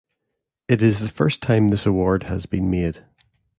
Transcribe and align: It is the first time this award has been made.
It 0.67 0.81
is 0.81 0.97
the 0.97 1.07
first 1.09 1.43
time 1.43 1.67
this 1.67 1.85
award 1.85 2.23
has 2.23 2.47
been 2.47 2.71
made. 2.71 3.05